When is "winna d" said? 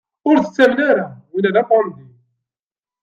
1.31-1.57